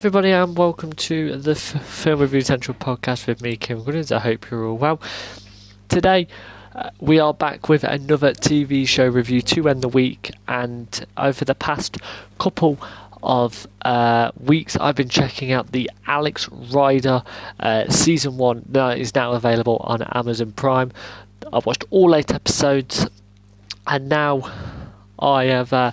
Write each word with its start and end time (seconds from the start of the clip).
everybody, 0.00 0.30
and 0.30 0.56
welcome 0.56 0.92
to 0.92 1.36
the 1.38 1.50
F- 1.50 1.84
Film 1.84 2.20
Review 2.20 2.40
Central 2.40 2.76
podcast 2.76 3.26
with 3.26 3.42
me, 3.42 3.56
Kim 3.56 3.82
Gunners. 3.82 4.12
I 4.12 4.20
hope 4.20 4.48
you're 4.48 4.64
all 4.64 4.76
well. 4.76 5.00
Today, 5.88 6.28
uh, 6.76 6.90
we 7.00 7.18
are 7.18 7.34
back 7.34 7.68
with 7.68 7.82
another 7.82 8.32
TV 8.32 8.86
show 8.86 9.08
review 9.08 9.42
to 9.42 9.68
end 9.68 9.82
the 9.82 9.88
week, 9.88 10.30
and 10.46 11.04
over 11.16 11.44
the 11.44 11.56
past 11.56 11.98
couple 12.38 12.78
of 13.24 13.66
uh, 13.82 14.30
weeks, 14.38 14.76
I've 14.76 14.94
been 14.94 15.08
checking 15.08 15.50
out 15.50 15.72
the 15.72 15.90
Alex 16.06 16.48
Rider 16.48 17.24
uh, 17.58 17.88
season 17.88 18.36
one 18.36 18.62
that 18.68 18.98
is 18.98 19.16
now 19.16 19.32
available 19.32 19.78
on 19.80 20.02
Amazon 20.12 20.52
Prime. 20.52 20.92
I've 21.52 21.66
watched 21.66 21.84
all 21.90 22.14
eight 22.14 22.32
episodes, 22.32 23.04
and 23.88 24.08
now 24.08 24.48
I 25.18 25.46
have 25.46 25.72
uh, 25.72 25.90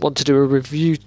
want 0.00 0.16
to 0.18 0.24
do 0.24 0.36
a 0.36 0.44
review 0.44 0.98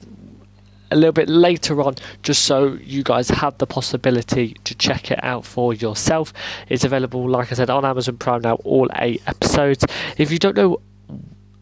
a 0.92 0.96
little 0.96 1.14
bit 1.14 1.30
later 1.30 1.82
on, 1.82 1.96
just 2.22 2.44
so 2.46 2.78
you 2.84 3.04
guys 3.04 3.30
have 3.30 3.58
the 3.58 3.66
possibility 3.66 4.56
to 4.66 4.76
check 4.76 5.10
it 5.12 5.24
out 5.24 5.46
for 5.46 5.74
yourself. 5.74 6.34
It's 6.70 6.84
available, 6.84 7.28
like 7.30 7.52
I 7.52 7.56
said, 7.56 7.70
on 7.70 7.86
Amazon 7.86 8.18
Prime 8.18 8.42
now, 8.42 8.56
all 8.64 8.90
eight 8.96 9.22
episodes. 9.26 9.86
If 10.18 10.32
you 10.32 10.38
don't 10.38 10.56
know 10.56 10.82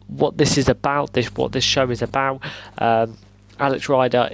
what 0.08 0.36
this 0.36 0.58
is 0.58 0.68
about, 0.68 1.12
this 1.12 1.32
what 1.34 1.52
this 1.52 1.64
show 1.64 1.88
is 1.90 2.02
about, 2.02 2.42
um, 2.78 3.16
Alex 3.58 3.88
Rider 3.88 4.30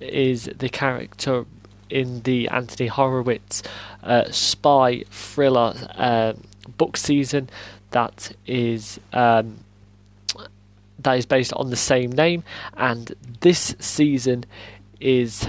is 0.00 0.50
the 0.58 0.68
character 0.68 1.46
in 1.88 2.22
the 2.22 2.48
Anthony 2.48 2.88
Horowitz 2.88 3.62
uh, 4.02 4.24
spy 4.30 5.04
thriller 5.10 5.74
uh, 5.96 6.32
book 6.76 6.96
season 6.96 7.48
that 7.92 8.32
is. 8.46 8.98
Um, 9.12 9.58
that 10.98 11.18
is 11.18 11.26
based 11.26 11.52
on 11.54 11.70
the 11.70 11.76
same 11.76 12.10
name, 12.10 12.44
and 12.76 13.14
this 13.40 13.74
season 13.78 14.44
is 15.00 15.46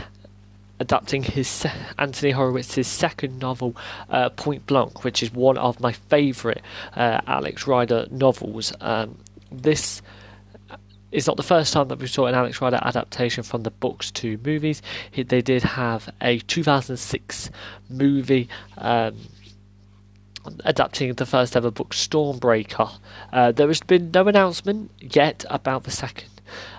adapting 0.80 1.24
his 1.24 1.66
Anthony 1.98 2.34
Horowitz's 2.34 2.88
second 2.88 3.40
novel, 3.40 3.76
uh, 4.10 4.30
Point 4.30 4.66
Blanc, 4.68 5.04
which 5.04 5.24
is 5.24 5.34
one 5.34 5.58
of 5.58 5.80
my 5.80 5.92
favourite 5.92 6.62
uh, 6.96 7.22
Alex 7.28 7.68
Rider 7.68 8.08
novels. 8.12 8.74
Um, 8.82 9.18
this 9.52 10.02
is 11.12 11.26
not 11.26 11.38
the 11.38 11.44
first 11.44 11.74
time 11.74 11.88
that 11.88 12.00
we 12.00 12.08
saw 12.08 12.26
an 12.26 12.36
Alex 12.36 12.62
Rider 12.62 12.80
adaptation 12.82 13.44
from 13.44 13.64
the 13.64 13.72
books 13.72 14.12
to 14.12 14.38
movies. 14.46 14.82
They 15.16 15.42
did 15.42 15.64
have 15.64 16.10
a 16.22 16.40
2006 16.40 17.50
movie. 17.90 18.50
Um, 18.78 19.16
adapting 20.66 21.14
the 21.14 21.26
first 21.26 21.56
ever 21.56 21.72
book, 21.72 21.94
Stormbreaker. 21.94 22.92
Uh, 23.32 23.52
there 23.52 23.68
has 23.68 23.82
been 23.82 24.12
no 24.12 24.28
announcement 24.28 24.92
yet 25.00 25.46
about 25.50 25.84
the 25.84 25.92
second, 25.92 26.30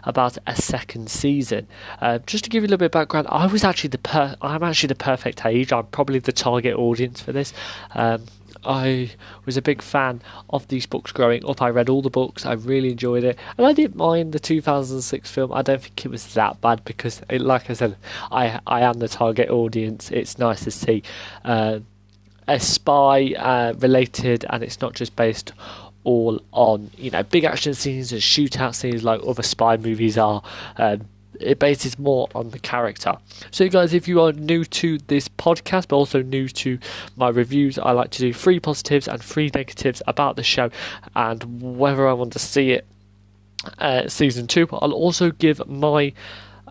about 0.04 0.38
a 0.46 0.56
second 0.56 1.10
season. 1.10 1.66
Uh, 2.00 2.18
just 2.20 2.44
to 2.44 2.50
give 2.50 2.62
you 2.62 2.66
a 2.66 2.70
little 2.70 2.78
bit 2.78 2.86
of 2.86 2.92
background, 2.92 3.26
I 3.30 3.46
was 3.46 3.64
actually 3.64 3.90
the 3.90 3.98
per- 3.98 4.36
I'm 4.42 4.62
actually 4.62 4.88
the 4.88 4.94
perfect 4.94 5.44
age. 5.44 5.72
I'm 5.72 5.86
probably 5.86 6.18
the 6.18 6.32
target 6.32 6.76
audience 6.76 7.20
for 7.20 7.32
this. 7.32 7.52
Um, 7.94 8.24
I 8.64 9.12
was 9.44 9.56
a 9.56 9.62
big 9.62 9.82
fan 9.82 10.20
of 10.50 10.66
these 10.68 10.86
books 10.86 11.12
growing 11.12 11.44
up. 11.48 11.62
I 11.62 11.70
read 11.70 11.88
all 11.88 12.02
the 12.02 12.10
books. 12.10 12.44
I 12.44 12.54
really 12.54 12.90
enjoyed 12.90 13.24
it, 13.24 13.38
and 13.56 13.66
I 13.66 13.72
didn't 13.72 13.96
mind 13.96 14.32
the 14.32 14.40
2006 14.40 15.30
film. 15.30 15.52
I 15.52 15.62
don't 15.62 15.80
think 15.80 16.04
it 16.04 16.10
was 16.10 16.34
that 16.34 16.60
bad 16.60 16.84
because, 16.84 17.22
it, 17.30 17.40
like 17.40 17.70
I 17.70 17.74
said, 17.74 17.96
I 18.30 18.60
I 18.66 18.80
am 18.82 18.94
the 18.94 19.08
target 19.08 19.48
audience. 19.50 20.10
It's 20.10 20.38
nice 20.38 20.64
to 20.64 20.70
see. 20.70 21.02
Uh, 21.44 21.80
a 22.48 22.58
spy 22.58 23.34
uh, 23.34 23.74
related, 23.74 24.44
and 24.50 24.62
it's 24.62 24.80
not 24.80 24.94
just 24.94 25.14
based 25.14 25.52
all 26.04 26.40
on 26.52 26.90
you 26.96 27.10
know 27.10 27.22
big 27.22 27.44
action 27.44 27.74
scenes 27.74 28.12
and 28.12 28.20
shootout 28.22 28.74
scenes 28.74 29.04
like 29.04 29.20
other 29.26 29.42
spy 29.42 29.76
movies 29.76 30.18
are. 30.18 30.42
Um, 30.76 31.06
it 31.40 31.60
bases 31.60 31.98
more 32.00 32.28
on 32.34 32.50
the 32.50 32.58
character. 32.58 33.16
So, 33.52 33.68
guys, 33.68 33.94
if 33.94 34.08
you 34.08 34.20
are 34.22 34.32
new 34.32 34.64
to 34.64 34.98
this 35.06 35.28
podcast, 35.28 35.86
but 35.86 35.94
also 35.94 36.20
new 36.20 36.48
to 36.48 36.80
my 37.16 37.28
reviews, 37.28 37.78
I 37.78 37.92
like 37.92 38.10
to 38.12 38.18
do 38.18 38.32
three 38.32 38.58
positives 38.58 39.06
and 39.06 39.22
three 39.22 39.48
negatives 39.54 40.02
about 40.08 40.34
the 40.34 40.42
show 40.42 40.70
and 41.14 41.78
whether 41.78 42.08
I 42.08 42.12
want 42.14 42.32
to 42.32 42.40
see 42.40 42.72
it 42.72 42.86
uh, 43.78 44.08
season 44.08 44.48
two. 44.48 44.66
I'll 44.72 44.92
also 44.92 45.30
give 45.30 45.64
my 45.68 46.12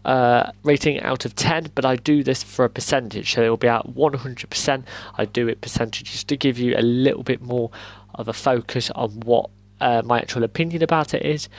uh, 0.08 0.52
rating 0.64 1.02
out 1.02 1.26
of 1.26 1.36
10, 1.36 1.72
but 1.76 1.86
I 1.86 1.98
do 1.98 2.24
this 2.24 2.42
for 2.42 2.64
a 2.64 2.70
percentage, 2.70 3.34
so 3.34 3.44
it 3.44 3.50
will 3.50 3.58
be 3.58 3.68
at 3.68 3.86
100%. 3.86 4.84
I 5.18 5.26
do 5.26 5.50
it 5.50 5.60
percentages 5.60 6.24
to 6.24 6.38
give 6.38 6.58
you 6.58 6.76
a 6.78 6.82
little 6.82 7.24
bit 7.24 7.42
more 7.42 7.70
of 8.16 8.30
a 8.30 8.34
focus 8.34 8.90
on 8.92 9.12
what 9.20 9.50
uh, 9.82 10.02
my 10.06 10.20
actual 10.20 10.44
opinion 10.44 10.82
about 10.82 11.14
it 11.14 11.26
is. 11.26 11.50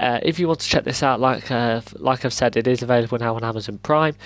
Uh, 0.00 0.18
if 0.24 0.40
you 0.40 0.48
want 0.48 0.58
to 0.58 0.68
check 0.68 0.82
this 0.82 1.04
out, 1.04 1.20
like 1.20 1.52
uh, 1.52 1.80
like 1.94 2.24
I've 2.24 2.32
said, 2.32 2.56
it 2.56 2.66
is 2.66 2.82
available 2.82 3.16
now 3.16 3.36
on 3.36 3.44
Amazon 3.44 3.78
Prime, 3.78 4.16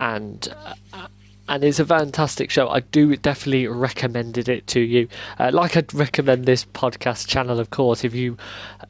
and 0.00 0.52
uh, 0.92 1.06
and 1.48 1.62
it's 1.62 1.78
a 1.78 1.84
fantastic 1.84 2.50
show. 2.50 2.68
I 2.68 2.80
do 2.80 3.14
definitely 3.16 3.68
recommended 3.68 4.48
it 4.48 4.66
to 4.68 4.80
you. 4.80 5.08
Uh, 5.38 5.50
like 5.52 5.76
I'd 5.76 5.94
recommend 5.94 6.46
this 6.46 6.64
podcast 6.64 7.28
channel, 7.28 7.60
of 7.60 7.70
course. 7.70 8.02
If 8.02 8.16
you 8.16 8.36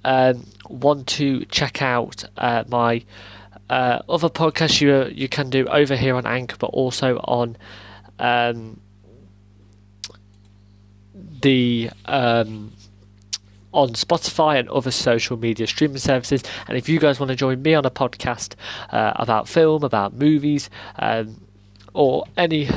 um, 0.05 0.47
want 0.71 1.07
to 1.09 1.45
check 1.47 1.83
out 1.83 2.25
uh, 2.39 2.65
my 2.69 3.05
uh, 3.71 4.01
other 4.09 4.29
podcasts 4.29 4.81
you 4.81 5.07
you 5.07 5.29
can 5.29 5.51
do 5.51 5.67
over 5.67 5.97
here 5.97 6.15
on 6.17 6.27
Anchor, 6.27 6.57
but 6.59 6.67
also 6.69 7.19
on 7.19 7.57
um, 8.19 8.81
the 11.43 11.91
um, 12.07 12.73
on 13.73 13.91
Spotify 13.91 14.59
and 14.59 14.69
other 14.69 14.91
social 14.91 15.37
media 15.37 15.67
streaming 15.67 15.99
services. 15.99 16.43
And 16.69 16.79
if 16.79 16.89
you 16.89 16.99
guys 17.01 17.19
want 17.19 17.31
to 17.31 17.37
join 17.37 17.63
me 17.63 17.75
on 17.75 17.85
a 17.85 17.91
podcast 17.91 18.55
uh, 18.91 19.13
about 19.17 19.49
film, 19.49 19.83
about 19.83 20.15
movies, 20.15 20.71
um, 20.97 21.41
or 21.93 22.25
any 22.37 22.69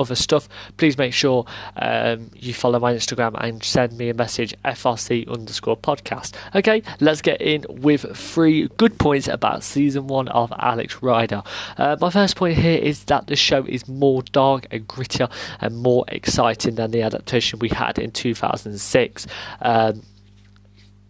other 0.00 0.14
stuff, 0.14 0.48
please 0.76 0.98
make 0.98 1.12
sure 1.12 1.44
um, 1.76 2.30
you 2.34 2.54
follow 2.54 2.78
my 2.78 2.94
Instagram 2.94 3.36
and 3.42 3.62
send 3.62 3.96
me 3.96 4.08
a 4.08 4.14
message 4.14 4.54
FRC 4.64 5.28
underscore 5.28 5.76
podcast. 5.76 6.34
Okay, 6.54 6.82
let's 7.00 7.22
get 7.22 7.40
in 7.40 7.64
with 7.68 8.16
three 8.16 8.68
good 8.76 8.98
points 8.98 9.28
about 9.28 9.62
season 9.62 10.06
one 10.06 10.28
of 10.28 10.52
Alex 10.58 11.02
Rider. 11.02 11.42
Uh, 11.76 11.96
my 12.00 12.10
first 12.10 12.36
point 12.36 12.56
here 12.56 12.78
is 12.78 13.04
that 13.04 13.26
the 13.26 13.36
show 13.36 13.64
is 13.64 13.86
more 13.86 14.22
dark 14.32 14.66
and 14.70 14.88
grittier 14.88 15.30
and 15.60 15.76
more 15.76 16.04
exciting 16.08 16.74
than 16.76 16.90
the 16.90 17.02
adaptation 17.02 17.58
we 17.58 17.68
had 17.68 17.98
in 17.98 18.10
2006. 18.10 19.26
Um, 19.60 20.02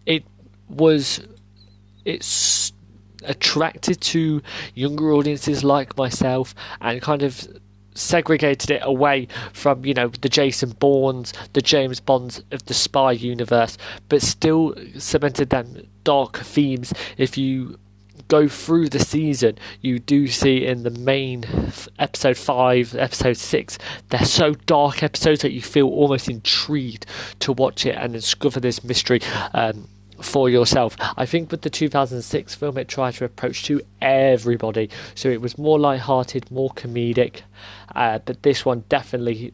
it 0.05 0.23
was 0.67 1.21
it's 2.05 2.73
attracted 3.23 4.01
to 4.01 4.41
younger 4.73 5.11
audiences 5.11 5.63
like 5.63 5.95
myself 5.97 6.55
and 6.81 7.01
kind 7.01 7.21
of 7.21 7.47
segregated 7.93 8.71
it 8.71 8.81
away 8.83 9.27
from 9.53 9.85
you 9.85 9.93
know 9.93 10.07
the 10.07 10.29
Jason 10.29 10.71
Bournes, 10.71 11.33
the 11.53 11.61
James 11.61 11.99
Bonds 11.99 12.41
of 12.51 12.65
the 12.65 12.73
spy 12.73 13.11
universe, 13.11 13.77
but 14.09 14.21
still 14.21 14.75
cemented 14.97 15.49
them 15.49 15.87
dark 16.03 16.37
themes. 16.39 16.93
If 17.17 17.37
you 17.37 17.77
go 18.27 18.47
through 18.47 18.87
the 18.87 18.99
season, 18.99 19.57
you 19.81 19.99
do 19.99 20.25
see 20.27 20.65
in 20.65 20.83
the 20.83 20.89
main 20.89 21.43
episode 21.99 22.37
five, 22.37 22.95
episode 22.95 23.35
six, 23.35 23.77
they're 24.09 24.23
so 24.23 24.53
dark 24.53 25.03
episodes 25.03 25.41
that 25.41 25.51
you 25.51 25.61
feel 25.61 25.87
almost 25.87 26.29
intrigued 26.29 27.05
to 27.39 27.51
watch 27.51 27.85
it 27.85 27.95
and 27.95 28.13
discover 28.13 28.61
this 28.61 28.85
mystery. 28.85 29.19
Um, 29.53 29.89
for 30.21 30.49
yourself. 30.49 30.95
I 31.17 31.25
think 31.25 31.51
with 31.51 31.61
the 31.61 31.69
2006 31.69 32.55
film, 32.55 32.77
it 32.77 32.87
tried 32.87 33.15
to 33.15 33.25
approach 33.25 33.63
to 33.63 33.81
everybody, 34.01 34.89
so 35.15 35.29
it 35.29 35.41
was 35.41 35.57
more 35.57 35.79
light-hearted, 35.79 36.49
more 36.51 36.69
comedic. 36.71 37.41
Uh, 37.95 38.19
but 38.19 38.43
this 38.43 38.65
one 38.65 38.83
definitely 38.89 39.53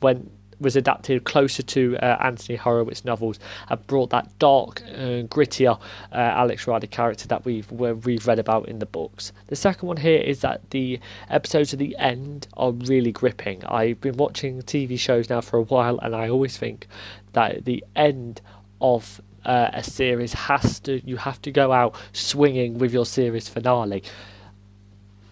went 0.00 0.30
was 0.58 0.76
adapted 0.76 1.24
closer 1.24 1.62
to 1.62 1.96
uh, 1.98 2.16
Anthony 2.20 2.56
Horowitz 2.56 3.04
novels 3.04 3.38
and 3.68 3.86
brought 3.86 4.10
that 4.10 4.38
dark, 4.38 4.82
uh, 4.82 5.24
grittier 5.28 5.78
Alex 6.12 6.66
Rider 6.66 6.86
character 6.86 7.28
that 7.28 7.44
we've 7.44 7.70
we've 7.70 8.26
read 8.26 8.38
about 8.38 8.68
in 8.68 8.78
the 8.78 8.86
books. 8.86 9.32
The 9.48 9.56
second 9.56 9.86
one 9.86 9.98
here 9.98 10.20
is 10.20 10.40
that 10.40 10.70
the 10.70 11.00
episodes 11.28 11.72
at 11.72 11.78
the 11.78 11.96
end 11.98 12.48
are 12.56 12.72
really 12.72 13.12
gripping. 13.12 13.64
I've 13.66 14.00
been 14.00 14.16
watching 14.16 14.62
TV 14.62 14.98
shows 14.98 15.28
now 15.28 15.40
for 15.40 15.58
a 15.58 15.62
while, 15.62 15.98
and 15.98 16.14
I 16.14 16.28
always 16.28 16.56
think 16.56 16.86
that 17.32 17.64
the 17.64 17.84
end 17.94 18.40
of 18.80 19.20
uh, 19.46 19.70
a 19.72 19.82
series 19.82 20.32
has 20.34 20.80
to 20.80 21.00
you 21.08 21.16
have 21.16 21.40
to 21.42 21.50
go 21.50 21.72
out 21.72 21.94
swinging 22.12 22.78
with 22.78 22.92
your 22.92 23.06
series 23.06 23.48
finale. 23.48 24.02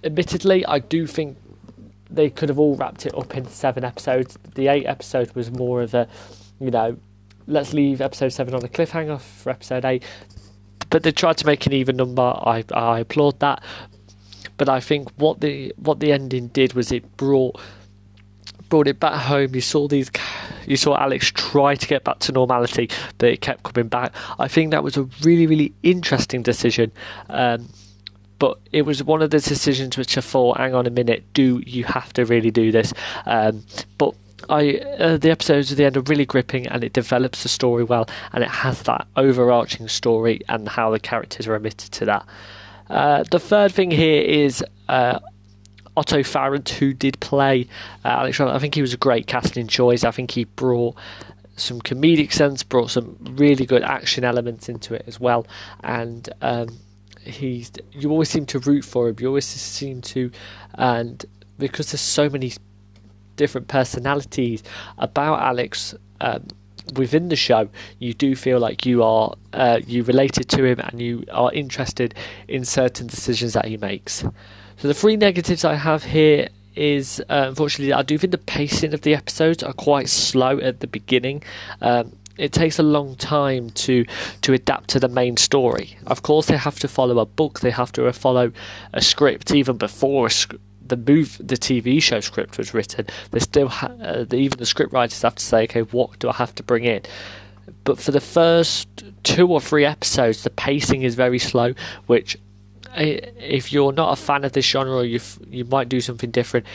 Admittedly, 0.02 0.64
I 0.66 0.78
do 0.78 1.06
think 1.06 1.37
they 2.11 2.31
could 2.31 2.49
have 2.49 2.58
all 2.58 2.76
wrapped 2.76 3.06
it 3.06 3.14
up 3.14 3.37
in 3.37 3.46
seven 3.49 3.84
episodes. 3.84 4.38
The 4.55 4.69
eight 4.69 4.87
episode 4.87 5.34
was 5.34 5.50
more 5.50 5.82
of 5.82 5.94
a, 5.94 6.06
you 6.61 6.70
know, 6.70 6.96
let's 7.46 7.72
leave 7.72 8.00
episode 8.00 8.28
seven 8.28 8.55
on 8.55 8.64
a 8.64 8.69
cliffhanger 8.69 9.20
for 9.20 9.50
episode 9.50 9.84
eight. 9.84 10.05
But 10.90 11.02
they 11.02 11.12
tried 11.12 11.38
to 11.38 11.46
make 11.46 11.67
an 11.67 11.72
even 11.72 11.96
number. 11.96 12.22
I 12.22 12.64
I 12.72 13.00
applaud 13.00 13.40
that. 13.40 13.62
But 14.56 14.69
I 14.69 14.78
think 14.78 15.10
what 15.17 15.40
the 15.40 15.72
what 15.76 15.99
the 15.99 16.12
ending 16.12 16.49
did 16.49 16.75
was 16.75 16.93
it 16.93 17.17
brought 17.17 17.60
brought 18.69 18.87
it 18.87 19.00
back 19.00 19.20
home. 19.22 19.55
You 19.55 19.60
saw 19.60 19.88
these, 19.88 20.10
you 20.66 20.76
saw 20.76 20.96
Alex 20.96 21.31
try 21.34 21.75
to 21.75 21.87
get 21.87 22.05
back 22.05 22.19
to 22.20 22.32
normality, 22.32 22.88
but 23.19 23.28
it 23.28 23.40
kept 23.40 23.62
coming 23.62 23.88
back. 23.88 24.12
I 24.38 24.49
think 24.49 24.70
that 24.70 24.84
was 24.84 24.96
a 24.96 25.05
really, 25.22 25.46
really 25.46 25.72
interesting 25.82 26.43
decision. 26.43 26.93
Um, 27.28 27.69
but 28.38 28.58
it 28.72 28.82
was 28.82 29.02
one 29.02 29.22
of 29.22 29.31
the 29.31 29.38
decisions 29.38 29.96
which 29.96 30.19
I 30.19 30.20
thought, 30.20 30.58
hang 30.58 30.75
on 30.75 30.87
a 30.87 30.90
minute, 30.90 31.25
do 31.34 31.62
you 31.64 31.84
have 31.84 32.12
to 32.14 32.25
really 32.25 32.50
do 32.50 32.72
this? 32.72 32.93
Um, 33.26 33.64
but 33.96 34.14
I 34.50 34.78
uh, 34.99 35.16
the 35.16 35.31
episodes 35.31 35.72
at 35.72 35.78
the 35.78 35.84
end 35.84 35.96
are 35.96 36.02
really 36.02 36.26
gripping 36.26 36.67
and 36.67 36.84
it 36.84 36.93
develops 36.93 37.43
the 37.43 37.49
story 37.49 37.84
well 37.84 38.08
and 38.32 38.44
it 38.44 38.50
has 38.50 38.82
that 38.82 39.06
overarching 39.17 39.88
story 39.88 40.40
and 40.49 40.69
how 40.69 40.90
the 40.90 41.00
characters 41.00 41.46
are 41.46 41.55
admitted 41.55 41.93
to 41.93 42.05
that. 42.05 42.26
Uh, 42.90 43.25
the 43.31 43.38
third 43.38 43.72
thing 43.72 43.90
here 43.90 44.22
is 44.22 44.62
uh, 44.88 45.19
Otto 45.96 46.23
Farrant, 46.23 46.69
who 46.69 46.93
did 46.93 47.19
play 47.20 47.69
uh, 48.05 48.08
Alex. 48.08 48.41
I 48.41 48.58
think 48.58 48.75
he 48.75 48.81
was 48.81 48.93
a 48.93 48.99
great 48.99 49.26
casting 49.26 49.69
choice. 49.69 50.05
I 50.05 50.11
think 50.11 50.32
he 50.32 50.44
brought 50.44 50.96
some 51.56 51.81
comedic 51.81 52.32
sense, 52.32 52.62
brought 52.62 52.91
some 52.91 53.17
really 53.32 53.64
good 53.64 53.82
action 53.82 54.25
elements 54.25 54.69
into 54.69 54.94
it 54.94 55.05
as 55.06 55.20
well, 55.20 55.46
and 55.82 56.29
um, 56.43 56.69
he's 57.20 57.70
you 57.93 58.11
always 58.11 58.29
seem 58.29 58.46
to 58.46 58.58
root 58.61 58.85
for 58.85 59.08
him. 59.08 59.17
You 59.20 59.29
always 59.29 59.46
seem 59.46 60.00
to, 60.02 60.31
and 60.75 61.25
because 61.58 61.93
there's 61.93 62.00
so 62.00 62.29
many 62.29 62.52
different 63.37 63.69
personalities 63.69 64.62
about 64.99 65.41
Alex. 65.41 65.94
Um, 66.20 66.46
within 66.96 67.29
the 67.31 67.37
show, 67.37 67.69
you 67.99 68.12
do 68.12 68.37
feel 68.37 68.58
like 68.58 68.85
you 68.85 69.02
are 69.02 69.35
uh, 69.55 69.81
you 69.87 70.02
related 70.05 70.49
to 70.50 70.64
him 70.64 70.79
and 70.81 71.00
you 71.00 71.25
are 71.32 71.50
interested 71.52 72.14
in 72.46 72.64
certain 72.64 73.06
decisions 73.06 73.55
that 73.55 73.64
he 73.64 73.76
makes. 73.79 74.25
So 74.78 74.88
the 74.88 74.94
three 74.94 75.16
negatives 75.16 75.64
I 75.64 75.74
have 75.74 76.04
here 76.04 76.48
is 76.76 77.20
uh, 77.20 77.46
unfortunately 77.48 77.92
I 77.92 78.02
do 78.02 78.18
think 78.18 78.32
the 78.32 78.38
pacing 78.38 78.94
of 78.94 79.02
the 79.02 79.14
episodes 79.14 79.62
are 79.62 79.72
quite 79.72 80.08
slow 80.08 80.58
at 80.58 80.80
the 80.80 80.86
beginning. 80.86 81.42
Um, 81.80 82.16
it 82.36 82.52
takes 82.52 82.78
a 82.78 82.82
long 82.82 83.14
time 83.16 83.70
to 83.70 84.04
to 84.42 84.52
adapt 84.52 84.90
to 84.90 85.00
the 85.00 85.08
main 85.08 85.36
story. 85.36 85.96
Of 86.06 86.22
course, 86.22 86.46
they 86.46 86.56
have 86.56 86.78
to 86.80 86.88
follow 86.88 87.18
a 87.20 87.26
book. 87.26 87.60
They 87.60 87.70
have 87.70 87.92
to 87.92 88.12
follow 88.12 88.52
a 88.92 89.00
script 89.00 89.52
even 89.54 89.76
before 89.76 90.28
the 90.86 90.96
move 90.96 91.38
the 91.38 91.56
TV 91.56 92.02
show 92.02 92.20
script 92.20 92.58
was 92.58 92.74
written. 92.74 93.06
They 93.30 93.38
still 93.38 93.68
ha- 93.68 93.94
uh, 94.02 94.24
the, 94.24 94.36
even 94.36 94.58
the 94.58 94.66
script 94.66 94.92
writers 94.92 95.22
have 95.22 95.36
to 95.36 95.44
say, 95.44 95.64
okay, 95.64 95.82
what 95.82 96.18
do 96.18 96.28
I 96.28 96.34
have 96.34 96.54
to 96.56 96.62
bring 96.62 96.84
in? 96.84 97.02
But 97.84 97.98
for 97.98 98.10
the 98.10 98.20
first 98.20 98.88
two 99.22 99.46
or 99.48 99.60
three 99.60 99.84
episodes, 99.84 100.42
the 100.42 100.50
pacing 100.50 101.02
is 101.02 101.14
very 101.14 101.38
slow, 101.38 101.74
which 102.06 102.36
if 102.96 103.73
you're 103.73 103.93
not 103.93 104.12
a 104.12 104.17
fan 104.20 104.44
of 104.44 104.52
this 104.52 104.67
genre, 104.67 105.05
you 105.05 105.20
you 105.49 105.64
might 105.64 105.88
do 105.88 106.00
something 106.00 106.31
different. 106.31 106.67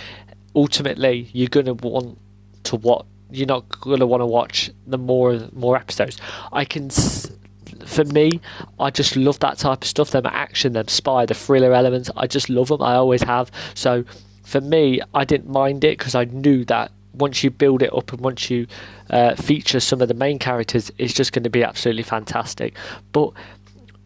Ultimately, 0.55 1.29
you're 1.33 1.49
gonna 1.49 1.73
want 1.73 2.17
to 2.63 2.75
watch. 2.75 3.05
You're 3.31 3.47
not 3.47 3.69
gonna 3.81 4.07
want 4.07 4.21
to 4.21 4.25
watch 4.25 4.71
the 4.87 4.97
more 4.97 5.39
more 5.53 5.77
episodes. 5.77 6.17
I 6.51 6.65
can, 6.65 6.89
for 6.89 8.03
me, 8.05 8.41
I 8.79 8.89
just 8.89 9.15
love 9.15 9.39
that 9.39 9.59
type 9.59 9.83
of 9.83 9.87
stuff. 9.87 10.11
Them 10.11 10.25
action, 10.25 10.73
them 10.73 10.87
spy, 10.87 11.25
the 11.25 11.33
thriller 11.33 11.73
elements. 11.73 12.09
I 12.17 12.27
just 12.27 12.49
love 12.49 12.69
them. 12.69 12.81
I 12.81 12.95
always 12.95 13.23
have. 13.23 13.51
So 13.75 14.03
for 14.43 14.61
me, 14.61 15.01
I 15.13 15.25
didn't 15.25 15.49
mind 15.49 15.83
it 15.83 15.97
because 15.97 16.15
I 16.15 16.25
knew 16.25 16.65
that 16.65 16.91
once 17.13 17.43
you 17.43 17.51
build 17.51 17.81
it 17.83 17.93
up 17.93 18.11
and 18.11 18.21
once 18.21 18.49
you 18.49 18.65
uh, 19.09 19.35
feature 19.35 19.79
some 19.79 20.01
of 20.01 20.07
the 20.07 20.13
main 20.13 20.39
characters, 20.39 20.91
it's 20.97 21.13
just 21.13 21.33
going 21.33 21.43
to 21.43 21.49
be 21.49 21.63
absolutely 21.63 22.03
fantastic. 22.03 22.75
But 23.11 23.31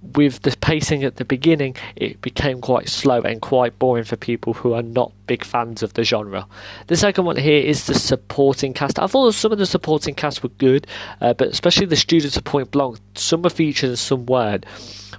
with 0.04 0.42
the 0.42 0.56
pacing 0.58 1.04
at 1.04 1.16
the 1.16 1.26
beginning, 1.26 1.76
it 1.96 2.22
became 2.22 2.62
quite 2.62 2.90
slow 2.90 3.22
and 3.22 3.42
quite 3.42 3.80
boring 3.80 4.04
for 4.04 4.16
people 4.18 4.54
who 4.54 4.74
are 4.74 4.84
not 4.84 5.12
big 5.28 5.44
fans 5.44 5.82
of 5.82 5.94
the 5.94 6.04
genre. 6.04 6.46
The 6.88 6.98
second 6.98 7.26
one 7.26 7.38
here 7.38 7.62
is 7.64 7.88
the 7.88 7.96
supporting 7.96 8.74
cast. 8.74 9.00
I 9.00 9.08
thought 9.08 9.34
some 9.34 9.52
of 9.52 9.58
the 9.58 9.66
supporting 9.66 10.14
cast 10.14 10.44
were 10.44 10.50
good, 10.50 10.88
uh, 11.22 11.34
but 11.34 11.48
especially 11.48 11.86
the 11.86 11.96
students 11.96 12.36
of 12.36 12.44
Point 12.44 12.72
Blanc, 12.72 13.00
some 13.16 13.42
were 13.42 13.50
featured 13.50 13.90
and 13.90 14.00
some 14.00 14.26
weren't, 14.26 14.66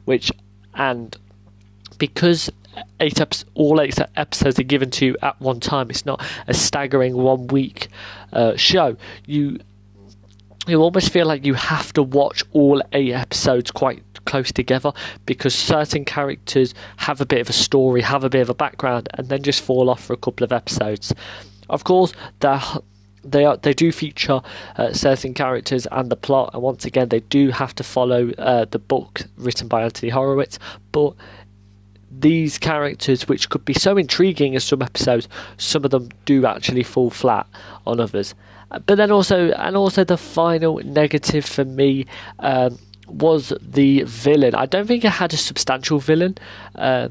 which, 0.05 0.31
and 0.75 1.17
because 1.99 2.51
eight 3.01 3.21
episodes, 3.21 3.51
all 3.55 3.81
eight 3.81 3.99
episodes 4.17 4.59
are 4.59 4.65
given 4.65 4.91
to 4.91 5.07
you 5.07 5.17
at 5.23 5.41
one 5.41 5.61
time, 5.61 5.91
it's 5.91 6.05
not 6.05 6.23
a 6.47 6.55
staggering 6.55 7.17
one 7.17 7.47
week 7.49 7.89
uh, 8.33 8.57
show. 8.57 8.97
You 9.27 9.59
you 10.67 10.81
almost 10.81 11.13
feel 11.13 11.27
like 11.27 11.45
you 11.45 11.53
have 11.53 11.93
to 11.93 12.03
watch 12.03 12.43
all 12.53 12.83
eight 12.93 13.13
episodes 13.13 13.71
quite 13.71 14.03
close 14.25 14.53
together 14.53 14.93
because 15.27 15.55
certain 15.55 16.05
characters 16.05 16.75
have 16.99 17.21
a 17.21 17.27
bit 17.27 17.41
of 17.41 17.49
a 17.49 17.53
story, 17.53 18.01
have 18.01 18.25
a 18.25 18.31
bit 18.31 18.43
of 18.43 18.51
a 18.51 18.55
background, 18.55 19.09
and 19.15 19.29
then 19.29 19.43
just 19.43 19.63
fall 19.63 19.91
off 19.91 20.05
for 20.05 20.13
a 20.13 20.19
couple 20.19 20.45
of 20.45 20.53
episodes. 20.53 21.13
Of 21.69 21.85
course, 21.85 22.13
they 22.41 23.45
are 23.45 23.57
they 23.57 23.73
do 23.73 23.91
feature 23.91 24.43
uh, 24.77 24.93
certain 24.93 25.35
characters 25.35 25.87
and 25.91 26.11
the 26.11 26.17
plot, 26.17 26.51
and 26.53 26.63
once 26.63 26.85
again, 26.85 27.09
they 27.09 27.21
do 27.21 27.51
have 27.51 27.75
to 27.77 27.83
follow 27.83 28.31
uh, 28.33 28.67
the 28.71 28.79
book 28.79 29.23
written 29.37 29.69
by 29.69 29.83
Anthony 29.83 30.11
Horowitz, 30.11 30.59
but 30.93 31.15
these 32.11 32.59
characters, 32.59 33.29
which 33.29 33.51
could 33.51 33.65
be 33.65 33.75
so 33.75 33.97
intriguing 33.97 34.55
as 34.55 34.65
some 34.65 34.83
episodes, 34.83 35.29
some 35.57 35.85
of 35.85 35.91
them 35.91 36.09
do 36.27 36.47
actually 36.47 36.83
fall 36.83 37.11
flat 37.11 37.47
on 37.87 38.01
others. 38.01 38.35
But 38.87 38.97
then 38.97 39.11
also, 39.11 39.51
and 39.51 39.77
also 39.77 40.05
the 40.05 40.17
final 40.17 40.79
negative 40.85 41.45
for 41.45 41.65
me 41.65 42.07
um, 42.39 42.79
was 43.07 43.53
the 43.61 44.03
villain. 44.03 44.55
I 44.55 44.67
don't 44.67 44.87
think 44.87 45.05
it 45.05 45.11
had 45.11 45.33
a 45.33 45.37
substantial 45.37 45.99
villain 45.99 46.37
uh, 46.75 47.09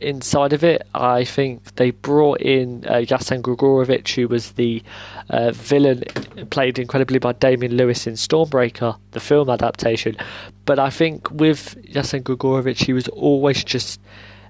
inside 0.00 0.52
of 0.52 0.62
it. 0.62 0.86
I 0.94 1.24
think 1.24 1.76
they 1.76 1.90
brought 1.90 2.40
in 2.40 2.84
uh, 2.86 2.98
Yassen 2.98 3.42
Gregorovich, 3.42 4.14
who 4.14 4.28
was 4.28 4.52
the 4.52 4.82
uh, 5.30 5.52
villain 5.52 6.04
played 6.50 6.78
incredibly 6.78 7.18
by 7.18 7.32
Damian 7.32 7.76
Lewis 7.76 8.06
in 8.06 8.14
Stormbreaker, 8.14 8.98
the 9.12 9.20
film 9.20 9.48
adaptation. 9.50 10.16
But 10.64 10.78
I 10.78 10.90
think 10.90 11.30
with 11.30 11.76
Yassen 11.86 12.22
Gregorovich, 12.22 12.84
he 12.84 12.92
was 12.92 13.08
always 13.08 13.64
just 13.64 14.00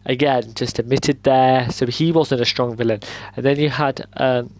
again 0.06 0.52
just 0.54 0.78
admitted 0.78 1.22
there, 1.22 1.70
so 1.70 1.86
he 1.86 2.12
wasn't 2.12 2.40
a 2.40 2.46
strong 2.46 2.76
villain. 2.76 3.00
And 3.36 3.44
then 3.44 3.58
you 3.58 3.70
had 3.70 4.06
um, 4.14 4.52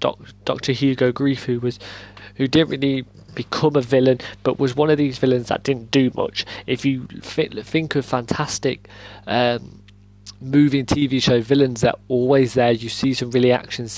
Doc, 0.00 0.18
Dr. 0.44 0.72
Hugo 0.72 1.12
Grief, 1.12 1.44
who 1.44 1.60
was 1.60 1.78
who 2.36 2.48
didn't 2.48 2.70
really 2.70 3.04
become 3.34 3.76
a 3.76 3.80
villain, 3.80 4.18
but 4.42 4.58
was 4.58 4.76
one 4.76 4.90
of 4.90 4.98
these 4.98 5.18
villains 5.18 5.48
that 5.48 5.62
didn't 5.62 5.90
do 5.90 6.10
much. 6.14 6.44
If 6.66 6.84
you 6.84 7.06
think 7.06 7.94
of 7.94 8.04
fantastic 8.04 8.88
um, 9.26 9.82
movie 10.40 10.78
and 10.80 10.88
TV 10.88 11.22
show 11.22 11.40
villains 11.40 11.82
that 11.82 11.94
are 11.94 12.00
always 12.08 12.54
there, 12.54 12.72
you 12.72 12.88
see 12.88 13.14
some 13.14 13.30
really 13.30 13.52
action 13.52 13.88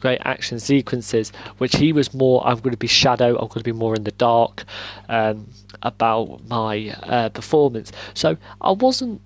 great 0.00 0.20
action 0.24 0.58
sequences. 0.58 1.30
Which 1.58 1.76
he 1.76 1.92
was 1.92 2.12
more. 2.12 2.46
I'm 2.46 2.58
going 2.58 2.72
to 2.72 2.76
be 2.76 2.86
shadow. 2.86 3.30
I'm 3.30 3.48
going 3.48 3.60
to 3.60 3.64
be 3.64 3.72
more 3.72 3.94
in 3.94 4.04
the 4.04 4.12
dark 4.12 4.64
um, 5.08 5.48
about 5.82 6.46
my 6.48 6.94
uh, 7.02 7.28
performance. 7.30 7.92
So 8.14 8.36
I 8.60 8.72
wasn't 8.72 9.20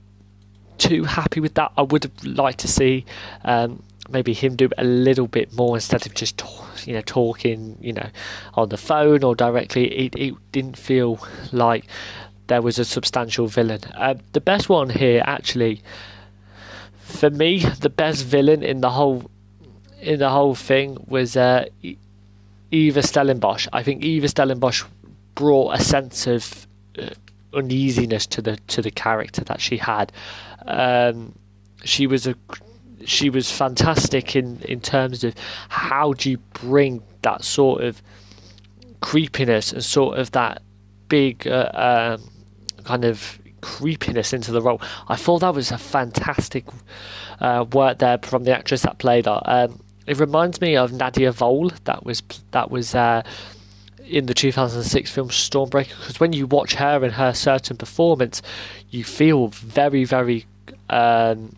too 0.78 1.04
happy 1.04 1.40
with 1.40 1.54
that. 1.54 1.72
I 1.76 1.82
would 1.82 2.04
have 2.04 2.24
liked 2.24 2.60
to 2.60 2.68
see. 2.68 3.04
Um, 3.44 3.82
maybe 4.08 4.32
him 4.32 4.56
do 4.56 4.68
a 4.78 4.84
little 4.84 5.26
bit 5.26 5.52
more 5.52 5.76
instead 5.76 6.06
of 6.06 6.14
just 6.14 6.42
you 6.84 6.94
know 6.94 7.02
talking 7.02 7.76
you 7.80 7.92
know 7.92 8.08
on 8.54 8.68
the 8.68 8.76
phone 8.76 9.24
or 9.24 9.34
directly. 9.34 10.06
It, 10.06 10.14
it 10.16 10.34
didn't 10.52 10.76
feel 10.76 11.18
like 11.52 11.86
there 12.46 12.62
was 12.62 12.78
a 12.78 12.84
substantial 12.84 13.46
villain. 13.46 13.80
Uh, 13.96 14.14
the 14.32 14.40
best 14.40 14.68
one 14.68 14.90
here 14.90 15.22
actually 15.26 15.82
for 16.98 17.30
me 17.30 17.60
the 17.60 17.88
best 17.88 18.24
villain 18.24 18.62
in 18.62 18.80
the 18.80 18.90
whole 18.90 19.30
in 20.00 20.18
the 20.18 20.30
whole 20.30 20.54
thing 20.54 20.96
was 21.08 21.36
uh, 21.36 21.64
Eva 22.70 23.02
Stellenbosch. 23.02 23.68
I 23.72 23.82
think 23.82 24.04
Eva 24.04 24.28
Stellenbosch 24.28 24.84
brought 25.34 25.74
a 25.74 25.82
sense 25.82 26.26
of 26.26 26.66
uh, 26.98 27.10
uneasiness 27.54 28.26
to 28.26 28.42
the 28.42 28.56
to 28.68 28.82
the 28.82 28.90
character 28.90 29.42
that 29.44 29.60
she 29.60 29.78
had. 29.78 30.12
Um, 30.66 31.34
she 31.84 32.06
was 32.06 32.26
a 32.26 32.34
she 33.04 33.30
was 33.30 33.50
fantastic 33.50 34.34
in, 34.34 34.60
in 34.62 34.80
terms 34.80 35.24
of 35.24 35.34
how 35.68 36.12
do 36.14 36.30
you 36.30 36.38
bring 36.54 37.02
that 37.22 37.44
sort 37.44 37.82
of 37.82 38.02
creepiness 39.00 39.72
and 39.72 39.84
sort 39.84 40.18
of 40.18 40.30
that 40.32 40.62
big 41.08 41.46
uh, 41.46 42.16
um, 42.18 42.30
kind 42.84 43.04
of 43.04 43.38
creepiness 43.60 44.32
into 44.32 44.52
the 44.52 44.62
role. 44.62 44.80
I 45.08 45.16
thought 45.16 45.40
that 45.40 45.54
was 45.54 45.70
a 45.70 45.78
fantastic 45.78 46.64
uh, 47.40 47.64
work 47.72 47.98
there 47.98 48.18
from 48.22 48.44
the 48.44 48.56
actress 48.56 48.82
that 48.82 48.98
played 48.98 49.26
her. 49.26 49.40
Um, 49.44 49.80
it 50.06 50.18
reminds 50.18 50.60
me 50.60 50.76
of 50.76 50.92
Nadia 50.92 51.32
Vole 51.32 51.70
that 51.84 52.04
was 52.04 52.22
that 52.52 52.70
was 52.70 52.94
uh, 52.94 53.22
in 54.06 54.26
the 54.26 54.34
2006 54.34 55.10
film 55.10 55.28
Stormbreaker 55.30 55.98
because 55.98 56.20
when 56.20 56.32
you 56.32 56.46
watch 56.46 56.74
her 56.74 57.02
and 57.04 57.12
her 57.14 57.34
certain 57.34 57.76
performance, 57.76 58.40
you 58.90 59.02
feel 59.02 59.48
very 59.48 60.04
very 60.04 60.46
um, 60.90 61.56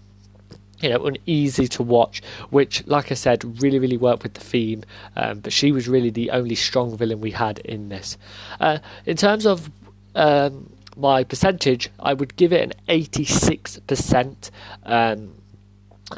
you 0.80 0.88
know, 0.90 1.06
uneasy 1.06 1.66
to 1.68 1.82
watch, 1.82 2.22
which, 2.50 2.86
like 2.86 3.10
I 3.10 3.14
said, 3.14 3.62
really, 3.62 3.78
really 3.78 3.96
worked 3.96 4.22
with 4.22 4.34
the 4.34 4.40
theme. 4.40 4.84
Um, 5.16 5.40
but 5.40 5.52
she 5.52 5.72
was 5.72 5.88
really 5.88 6.10
the 6.10 6.30
only 6.30 6.54
strong 6.54 6.96
villain 6.96 7.20
we 7.20 7.32
had 7.32 7.58
in 7.60 7.88
this. 7.88 8.16
Uh, 8.60 8.78
in 9.06 9.16
terms 9.16 9.46
of 9.46 9.70
um, 10.14 10.70
my 10.96 11.24
percentage, 11.24 11.90
I 11.98 12.14
would 12.14 12.36
give 12.36 12.52
it 12.52 12.62
an 12.62 12.72
86%. 12.88 14.50
Um, 14.84 15.34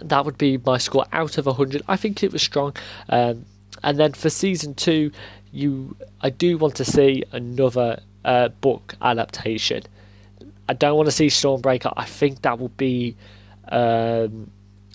that 0.02 0.24
would 0.24 0.38
be 0.38 0.58
my 0.58 0.78
score 0.78 1.06
out 1.12 1.38
of 1.38 1.46
100. 1.46 1.82
I 1.88 1.96
think 1.96 2.22
it 2.22 2.32
was 2.32 2.42
strong. 2.42 2.74
Um, 3.08 3.46
and 3.82 3.98
then 3.98 4.12
for 4.12 4.30
season 4.30 4.74
two, 4.74 5.10
you, 5.52 5.96
I 6.20 6.30
do 6.30 6.58
want 6.58 6.76
to 6.76 6.84
see 6.84 7.24
another 7.32 8.00
uh, 8.24 8.48
book 8.48 8.94
adaptation. 9.02 9.82
I 10.68 10.74
don't 10.74 10.96
want 10.96 11.06
to 11.06 11.12
see 11.12 11.26
Stormbreaker. 11.26 11.92
I 11.96 12.04
think 12.04 12.42
that 12.42 12.58
will 12.58 12.68
be 12.68 13.16
Um, 13.70 14.50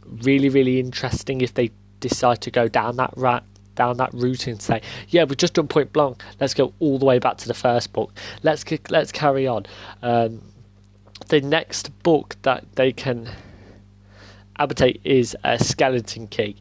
really, 0.06 0.50
really 0.50 0.80
interesting 0.80 1.42
if 1.42 1.54
they 1.54 1.72
decide 2.00 2.42
to 2.42 2.52
go 2.52 2.68
down 2.68 2.98
that 2.98 3.14
route 3.16 3.44
down 3.76 3.98
that 3.98 4.14
route 4.14 4.48
and 4.48 4.62
say, 4.62 4.82
yeah, 5.10 5.24
we've 5.26 5.38
just 5.38 5.54
done 5.54 5.68
Point 5.68 5.92
Blanc. 5.94 6.22
Let's 6.40 6.54
go 6.54 6.74
all 6.80 6.98
the 6.98 7.06
way 7.06 7.20
back 7.20 7.38
to 7.38 7.48
the 7.48 7.54
first 7.54 7.94
book. 7.94 8.14
Let's 8.42 8.64
let's 8.90 9.12
carry 9.12 9.48
on. 9.48 9.66
Um, 10.02 10.42
the 11.28 11.42
next 11.42 11.98
book 12.04 12.36
that 12.44 12.66
they 12.76 12.92
can 12.92 13.30
adaptate 14.60 15.02
is 15.04 15.36
a 15.44 15.62
Skeleton 15.62 16.28
Key. 16.28 16.56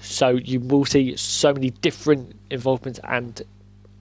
So 0.00 0.30
you 0.30 0.60
will 0.60 0.84
see 0.84 1.16
so 1.16 1.52
many 1.52 1.70
different 1.70 2.36
involvements, 2.50 3.00
and 3.04 3.40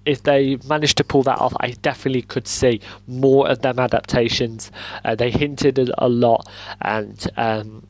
if 0.05 0.23
they 0.23 0.57
manage 0.67 0.95
to 0.95 1.03
pull 1.03 1.23
that 1.23 1.39
off, 1.39 1.53
I 1.59 1.71
definitely 1.81 2.23
could 2.23 2.47
see 2.47 2.81
more 3.07 3.47
of 3.47 3.61
them 3.61 3.79
adaptations. 3.79 4.71
Uh, 5.03 5.15
they 5.15 5.31
hinted 5.31 5.91
a 5.97 6.09
lot, 6.09 6.47
and 6.81 7.25
um, 7.37 7.87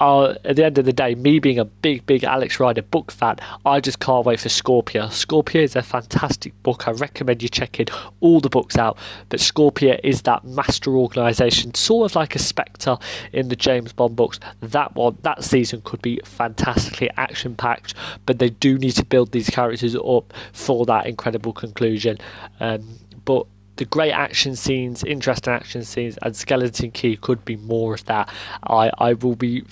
uh, 0.00 0.34
at 0.44 0.56
the 0.56 0.64
end 0.64 0.78
of 0.78 0.86
the 0.86 0.92
day, 0.92 1.14
me 1.14 1.38
being 1.38 1.58
a 1.58 1.64
big, 1.64 2.06
big 2.06 2.24
Alex 2.24 2.58
Rider 2.58 2.82
book 2.82 3.12
fan, 3.12 3.36
I 3.66 3.80
just 3.80 4.00
can't 4.00 4.24
wait 4.24 4.40
for 4.40 4.48
Scorpia. 4.48 5.08
Scorpia 5.08 5.62
is 5.62 5.76
a 5.76 5.82
fantastic 5.82 6.60
book. 6.62 6.88
I 6.88 6.92
recommend 6.92 7.42
you 7.42 7.48
checking 7.50 7.86
all 8.20 8.40
the 8.40 8.48
books 8.48 8.76
out. 8.76 8.96
But 9.28 9.40
Scorpia 9.40 10.00
is 10.02 10.22
that 10.22 10.44
master 10.44 10.96
organisation, 10.96 11.74
sort 11.74 12.10
of 12.10 12.16
like 12.16 12.34
a 12.34 12.38
Spectre 12.38 12.96
in 13.32 13.48
the 13.48 13.56
James 13.56 13.92
Bond 13.92 14.16
books. 14.16 14.40
That 14.60 14.94
one, 14.94 15.18
that 15.22 15.44
season 15.44 15.82
could 15.82 16.00
be 16.00 16.20
fantastically 16.24 17.10
action 17.18 17.54
packed, 17.54 17.94
but 18.24 18.38
they 18.38 18.50
do 18.50 18.78
need 18.78 18.92
to 18.92 19.04
build 19.04 19.32
these 19.32 19.50
characters 19.50 19.94
up 19.94 20.32
for 20.52 20.86
that 20.86 21.06
incredible 21.06 21.52
conclusion. 21.52 22.16
Um, 22.58 22.98
but 23.24 23.46
the 23.80 23.86
great 23.86 24.12
action 24.12 24.54
scenes, 24.56 25.02
interesting 25.02 25.54
action 25.54 25.82
scenes, 25.84 26.18
and 26.20 26.36
Skeleton 26.36 26.90
Key 26.90 27.16
could 27.16 27.42
be 27.46 27.56
more 27.56 27.94
of 27.94 28.04
that. 28.04 28.28
I, 28.62 28.90
I 28.98 29.14
will 29.14 29.36
be 29.36 29.64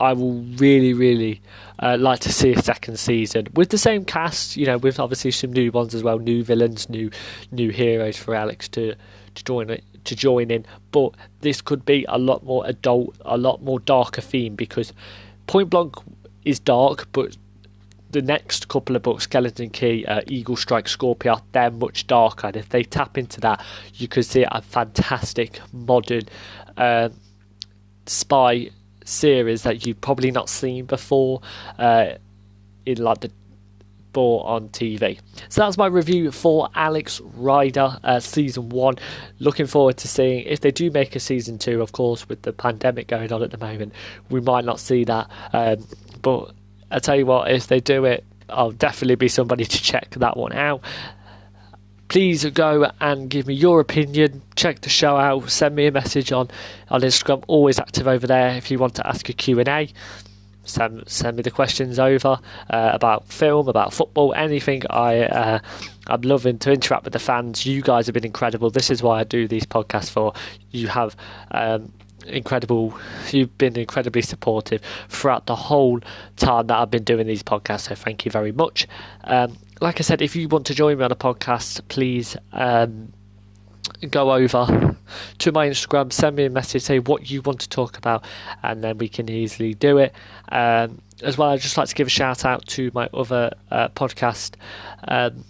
I 0.00 0.14
will 0.14 0.42
really, 0.56 0.94
really 0.94 1.40
uh, 1.78 1.96
like 1.96 2.18
to 2.20 2.32
see 2.32 2.52
a 2.54 2.60
second 2.60 2.98
season 2.98 3.46
with 3.54 3.68
the 3.68 3.78
same 3.78 4.04
cast. 4.04 4.56
You 4.56 4.66
know, 4.66 4.78
with 4.78 4.98
obviously 4.98 5.30
some 5.30 5.52
new 5.52 5.70
ones 5.70 5.94
as 5.94 6.02
well, 6.02 6.18
new 6.18 6.42
villains, 6.42 6.88
new 6.88 7.08
new 7.52 7.70
heroes 7.70 8.16
for 8.16 8.34
Alex 8.34 8.66
to 8.70 8.96
to 9.36 9.44
join 9.44 9.70
it 9.70 9.84
to 10.02 10.16
join 10.16 10.50
in. 10.50 10.66
But 10.90 11.14
this 11.42 11.62
could 11.62 11.84
be 11.84 12.04
a 12.08 12.18
lot 12.18 12.42
more 12.42 12.66
adult, 12.66 13.16
a 13.24 13.38
lot 13.38 13.62
more 13.62 13.78
darker 13.78 14.22
theme 14.22 14.56
because 14.56 14.92
Point 15.46 15.70
Blanc 15.70 15.94
is 16.44 16.58
dark, 16.58 17.06
but 17.12 17.36
the 18.10 18.22
next 18.22 18.68
couple 18.68 18.96
of 18.96 19.02
books, 19.02 19.24
Skeleton 19.24 19.70
Key, 19.70 20.04
uh, 20.06 20.22
Eagle 20.26 20.56
Strike, 20.56 20.86
Scorpia, 20.86 21.40
they're 21.52 21.70
much 21.70 22.06
darker. 22.06 22.48
And 22.48 22.56
if 22.56 22.68
they 22.70 22.82
tap 22.82 23.18
into 23.18 23.40
that, 23.42 23.62
you 23.94 24.08
could 24.08 24.24
see 24.24 24.44
a 24.50 24.62
fantastic 24.62 25.60
modern 25.72 26.22
uh, 26.76 27.10
spy 28.06 28.70
series 29.04 29.62
that 29.62 29.86
you've 29.86 30.00
probably 30.00 30.30
not 30.30 30.48
seen 30.48 30.84
before 30.84 31.40
uh, 31.78 32.12
in 32.86 32.98
like 33.02 33.20
the 33.20 33.30
bought 34.12 34.46
on 34.46 34.68
TV. 34.70 35.18
So 35.48 35.60
that's 35.60 35.76
my 35.76 35.86
review 35.86 36.30
for 36.30 36.68
Alex 36.74 37.20
Rider 37.20 37.98
uh, 38.02 38.20
season 38.20 38.70
one. 38.70 38.96
Looking 39.38 39.66
forward 39.66 39.98
to 39.98 40.08
seeing 40.08 40.44
if 40.44 40.60
they 40.60 40.70
do 40.70 40.90
make 40.90 41.14
a 41.14 41.20
season 41.20 41.58
two. 41.58 41.82
Of 41.82 41.92
course, 41.92 42.28
with 42.28 42.42
the 42.42 42.52
pandemic 42.52 43.08
going 43.08 43.32
on 43.32 43.42
at 43.42 43.50
the 43.50 43.58
moment, 43.58 43.92
we 44.30 44.40
might 44.40 44.64
not 44.64 44.80
see 44.80 45.04
that. 45.04 45.30
Um, 45.52 45.86
but 46.22 46.52
I 46.90 46.98
tell 46.98 47.16
you 47.16 47.26
what, 47.26 47.50
if 47.50 47.66
they 47.66 47.80
do 47.80 48.04
it, 48.04 48.24
I'll 48.48 48.72
definitely 48.72 49.16
be 49.16 49.28
somebody 49.28 49.64
to 49.64 49.82
check 49.82 50.10
that 50.10 50.36
one 50.36 50.52
out 50.52 50.82
please 52.08 52.44
go 52.46 52.90
and 53.00 53.30
give 53.30 53.46
me 53.46 53.54
your 53.54 53.80
opinion. 53.80 54.42
Check 54.56 54.80
the 54.80 54.88
show 54.88 55.16
out. 55.16 55.50
Send 55.50 55.76
me 55.76 55.86
a 55.86 55.92
message 55.92 56.32
on 56.32 56.48
on 56.88 57.02
Instagram. 57.02 57.44
Always 57.46 57.78
active 57.78 58.08
over 58.08 58.26
there. 58.26 58.56
If 58.56 58.70
you 58.70 58.78
want 58.78 58.94
to 58.96 59.06
ask 59.06 59.28
a 59.28 59.32
Q 59.32 59.60
and 59.60 59.68
A, 59.68 59.88
send 60.64 61.08
send 61.08 61.36
me 61.36 61.42
the 61.42 61.50
questions 61.50 61.98
over 61.98 62.38
uh, 62.70 62.90
about 62.92 63.28
film, 63.28 63.68
about 63.68 63.92
football, 63.92 64.34
anything. 64.34 64.82
I 64.90 65.22
uh, 65.24 65.58
I'm 66.08 66.22
loving 66.22 66.58
to 66.60 66.72
interact 66.72 67.04
with 67.04 67.12
the 67.12 67.18
fans. 67.18 67.64
You 67.66 67.82
guys 67.82 68.06
have 68.06 68.14
been 68.14 68.26
incredible. 68.26 68.70
This 68.70 68.90
is 68.90 69.02
why 69.02 69.20
I 69.20 69.24
do 69.24 69.46
these 69.46 69.66
podcasts 69.66 70.10
for. 70.10 70.32
You 70.70 70.88
have. 70.88 71.14
Um, 71.50 71.92
incredible 72.28 72.96
you've 73.30 73.56
been 73.58 73.76
incredibly 73.76 74.22
supportive 74.22 74.80
throughout 75.08 75.46
the 75.46 75.56
whole 75.56 76.00
time 76.36 76.66
that 76.66 76.78
I've 76.78 76.90
been 76.90 77.04
doing 77.04 77.26
these 77.26 77.42
podcasts 77.42 77.88
so 77.88 77.94
thank 77.94 78.24
you 78.24 78.30
very 78.30 78.52
much 78.52 78.86
um, 79.24 79.56
like 79.80 80.00
I 80.00 80.02
said, 80.02 80.22
if 80.22 80.34
you 80.34 80.48
want 80.48 80.66
to 80.66 80.74
join 80.74 80.98
me 80.98 81.04
on 81.04 81.12
a 81.12 81.16
podcast, 81.16 81.80
please 81.88 82.36
um, 82.52 83.12
go 84.10 84.32
over 84.32 84.96
to 85.38 85.52
my 85.52 85.68
Instagram, 85.68 86.12
send 86.12 86.36
me 86.36 86.46
a 86.46 86.50
message, 86.50 86.82
say 86.82 86.98
what 86.98 87.30
you 87.30 87.42
want 87.42 87.60
to 87.60 87.68
talk 87.68 87.96
about, 87.96 88.24
and 88.62 88.82
then 88.82 88.98
we 88.98 89.08
can 89.08 89.28
easily 89.30 89.74
do 89.74 89.98
it. 89.98 90.14
Um, 90.50 91.00
as 91.22 91.38
well, 91.38 91.50
I'd 91.50 91.60
just 91.60 91.76
like 91.76 91.88
to 91.88 91.94
give 91.94 92.06
a 92.06 92.10
shout 92.10 92.44
out 92.44 92.66
to 92.68 92.90
my 92.94 93.08
other 93.14 93.52
uh, 93.70 93.88
podcast 93.88 94.54
um, 95.06 95.44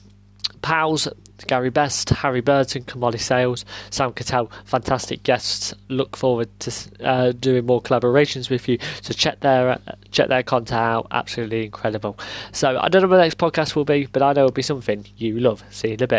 pals. 0.62 1.08
Gary 1.47 1.71
Best, 1.71 2.11
Harry 2.11 2.40
Burton, 2.40 2.83
Kamali 2.83 3.21
Sales, 3.21 3.64
Sam 3.90 4.12
Cattell, 4.12 4.50
fantastic 4.64 5.23
guests. 5.23 5.75
Look 5.88 6.16
forward 6.16 6.49
to 6.61 6.73
uh, 7.04 7.33
doing 7.33 7.66
more 7.66 7.80
collaborations 7.80 8.50
with 8.50 8.68
you. 8.68 8.78
So 9.02 9.12
check 9.14 9.40
their 9.40 9.71
uh, 9.71 9.78
check 10.11 10.28
their 10.28 10.42
content 10.42 10.80
out. 10.80 11.07
Absolutely 11.11 11.64
incredible. 11.64 12.18
So 12.52 12.78
I 12.80 12.88
don't 12.88 13.02
know 13.02 13.09
what 13.09 13.16
the 13.16 13.23
next 13.23 13.38
podcast 13.38 13.76
will 13.76 13.85
be, 13.85 14.07
but 14.07 14.23
I 14.23 14.33
know 14.33 14.45
it'll 14.45 14.52
be 14.52 14.62
something 14.62 15.07
you 15.16 15.38
love. 15.38 15.62
See 15.71 15.88
you 15.88 15.95
in 15.95 16.02
a 16.02 16.07
bit. 16.07 16.16